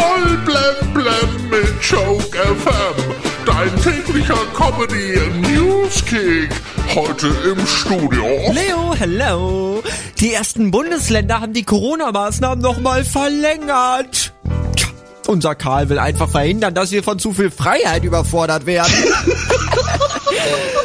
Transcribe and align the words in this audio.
Voll 0.00 0.36
blem 0.46 0.94
blem 0.94 1.50
mit 1.50 1.82
Joke 1.82 2.38
FM. 2.38 3.14
Dein 3.44 3.82
täglicher 3.82 4.38
Comedy 4.54 5.18
Newskick. 5.40 6.48
Heute 6.94 7.26
im 7.44 7.66
Studio. 7.66 8.24
Leo, 8.50 8.94
hello. 8.98 9.82
Die 10.18 10.32
ersten 10.32 10.70
Bundesländer 10.70 11.42
haben 11.42 11.52
die 11.52 11.64
Corona-Maßnahmen 11.64 12.62
nochmal 12.62 13.04
verlängert. 13.04 14.32
Tja, 14.74 14.88
unser 15.26 15.54
Karl 15.54 15.90
will 15.90 15.98
einfach 15.98 16.30
verhindern, 16.30 16.74
dass 16.74 16.92
wir 16.92 17.02
von 17.02 17.18
zu 17.18 17.34
viel 17.34 17.50
Freiheit 17.50 18.02
überfordert 18.02 18.64
werden. 18.64 18.92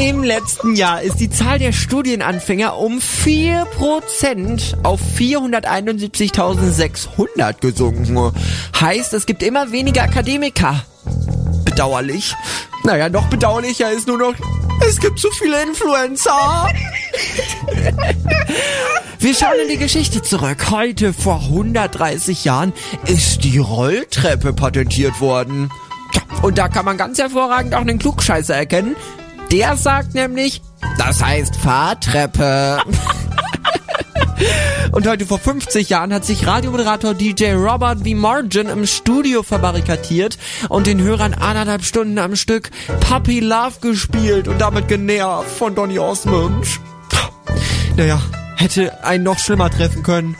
Im 0.00 0.22
letzten 0.22 0.76
Jahr 0.76 1.02
ist 1.02 1.16
die 1.16 1.28
Zahl 1.28 1.58
der 1.58 1.72
Studienanfänger 1.72 2.78
um 2.78 3.00
4% 3.00 4.84
auf 4.84 5.00
471.600 5.16 7.60
gesunken. 7.60 8.32
Heißt, 8.80 9.12
es 9.12 9.26
gibt 9.26 9.42
immer 9.42 9.72
weniger 9.72 10.04
Akademiker. 10.04 10.84
Bedauerlich. 11.64 12.32
Naja, 12.84 13.08
noch 13.08 13.26
bedauerlicher 13.26 13.90
ist 13.90 14.06
nur 14.06 14.18
noch, 14.18 14.34
es 14.88 15.00
gibt 15.00 15.18
zu 15.18 15.32
viele 15.32 15.60
Influencer. 15.64 16.68
Wir 19.18 19.34
schauen 19.34 19.58
in 19.64 19.68
die 19.68 19.78
Geschichte 19.78 20.22
zurück. 20.22 20.70
Heute 20.70 21.12
vor 21.12 21.40
130 21.40 22.44
Jahren 22.44 22.72
ist 23.06 23.42
die 23.42 23.58
Rolltreppe 23.58 24.52
patentiert 24.52 25.20
worden. 25.20 25.72
Und 26.42 26.56
da 26.56 26.68
kann 26.68 26.84
man 26.84 26.96
ganz 26.96 27.18
hervorragend 27.18 27.74
auch 27.74 27.80
einen 27.80 27.98
Klugscheißer 27.98 28.54
erkennen. 28.54 28.94
Der 29.50 29.76
sagt 29.76 30.14
nämlich, 30.14 30.62
das 30.98 31.22
heißt 31.22 31.56
Fahrtreppe. 31.56 32.80
Und 34.92 35.06
heute 35.06 35.26
vor 35.26 35.38
50 35.38 35.88
Jahren 35.88 36.12
hat 36.12 36.24
sich 36.24 36.46
Radiomoderator 36.46 37.14
DJ 37.14 37.52
Robert 37.52 38.06
V. 38.06 38.14
Margin 38.14 38.68
im 38.68 38.86
Studio 38.86 39.42
verbarrikadiert 39.42 40.38
und 40.68 40.86
den 40.86 41.02
Hörern 41.02 41.34
anderthalb 41.34 41.82
Stunden 41.82 42.18
am 42.18 42.36
Stück 42.36 42.70
Puppy 43.00 43.40
Love 43.40 43.80
gespielt 43.80 44.48
und 44.48 44.60
damit 44.60 44.88
genervt 44.88 45.50
von 45.50 45.74
Donny 45.74 45.98
Osmond. 45.98 46.66
Naja, 47.96 48.20
hätte 48.56 49.04
einen 49.04 49.24
noch 49.24 49.38
schlimmer 49.38 49.70
treffen 49.70 50.02
können. 50.02 50.36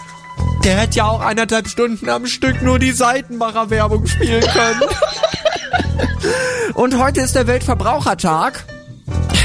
Der 0.64 0.76
hätte 0.76 0.98
ja 0.98 1.06
auch 1.06 1.20
eineinhalb 1.20 1.68
Stunden 1.68 2.08
am 2.08 2.26
Stück 2.26 2.62
nur 2.62 2.78
die 2.78 2.92
Seitenmacher-Werbung 2.92 4.06
spielen 4.06 4.42
können. 4.42 4.82
Und 6.74 6.98
heute 6.98 7.20
ist 7.20 7.34
der 7.34 7.46
Weltverbrauchertag. 7.46 8.64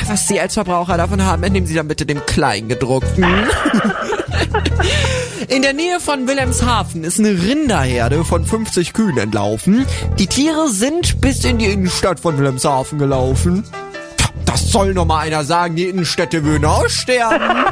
Was 0.08 0.28
Sie 0.28 0.40
als 0.40 0.54
Verbraucher 0.54 0.98
davon 0.98 1.24
haben, 1.24 1.44
entnehmen 1.44 1.68
Sie 1.68 1.76
dann 1.76 1.88
bitte 1.88 2.06
dem 2.06 2.26
Kleingedruckten. 2.26 3.26
In 5.48 5.62
der 5.62 5.74
Nähe 5.74 6.00
von 6.00 6.28
Wilhelmshaven 6.28 7.04
ist 7.04 7.20
eine 7.20 7.30
Rinderherde 7.30 8.24
von 8.24 8.46
50 8.46 8.94
Kühen 8.94 9.18
entlaufen. 9.18 9.86
Die 10.20 10.28
Tiere 10.28 10.70
sind 10.70 11.22
bis 11.22 11.44
in 11.44 11.58
die 11.58 11.66
Innenstadt 11.66 12.20
von 12.20 12.38
Wilhelmshaven 12.38 13.00
gelaufen. 13.00 13.64
Das 14.46 14.72
soll 14.72 14.94
noch 14.94 15.06
mal 15.06 15.20
einer 15.20 15.44
sagen, 15.44 15.76
die 15.76 15.86
Innenstädte 15.86 16.44
würden 16.44 16.66
aussterben. 16.66 17.66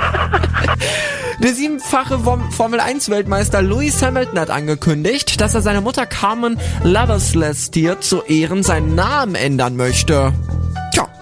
Der 1.44 1.54
siebenfache 1.54 2.20
Formel-1-Weltmeister 2.20 3.62
Lewis 3.62 4.02
Hamilton 4.02 4.40
hat 4.40 4.50
angekündigt, 4.52 5.42
dass 5.42 5.56
er 5.56 5.62
seine 5.62 5.82
Mutter 5.82 6.06
Carmen 6.06 6.60
Loverslestier 6.84 8.00
zu 8.00 8.22
Ehren 8.24 8.64
seinen 8.64 8.96
Namen 8.96 9.36
ändern 9.36 9.76
möchte. 9.76 10.34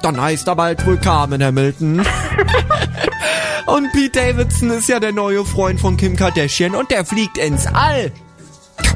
Dann 0.02 0.20
heißt 0.20 0.48
er 0.48 0.56
bald 0.56 0.84
wohl 0.86 0.98
Carmen 0.98 1.44
Hamilton. 1.44 2.00
und 3.66 3.92
Pete 3.92 4.20
Davidson 4.20 4.70
ist 4.72 4.90
ja 4.90 5.00
der 5.00 5.12
neue 5.12 5.46
Freund 5.46 5.80
von 5.80 5.98
Kim 5.98 6.16
Kardashian 6.16 6.74
und 6.76 6.90
der 6.92 7.06
fliegt 7.06 7.38
ins 7.38 7.68
All. 7.68 8.12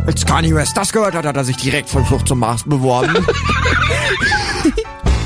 Als 0.06 0.26
Kanye 0.26 0.56
West 0.56 0.76
das 0.76 0.92
gehört 0.92 1.16
hat, 1.16 1.26
hat 1.26 1.36
er 1.36 1.44
sich 1.44 1.58
direkt 1.58 1.90
von 1.90 2.06
Flucht 2.06 2.28
zum 2.28 2.40
Mars 2.40 2.64
beworben. 2.66 3.16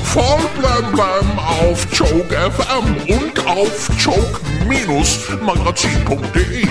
Voll 0.04 0.40
blem 0.58 0.92
blem 0.92 1.38
auf 1.38 1.86
Joke 1.92 2.34
FM 2.34 2.96
und 3.14 3.46
auf 3.46 3.88
joke-magazin.de. 3.98 6.66